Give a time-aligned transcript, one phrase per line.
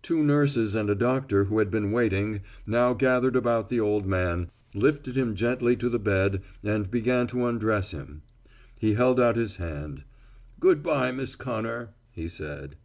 [0.00, 4.50] Two nurses and a doctor who had been waiting now gathered about the old man,
[4.74, 8.22] lifted him gently to the bed and began to undress him.
[8.78, 10.04] He held out his hand.
[10.60, 12.76] "Good bye, Miss Connor," he said.